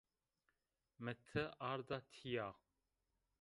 Mi 1.03 1.13
ti 1.27 1.43
arda 1.69 1.97
tîya 2.11 2.47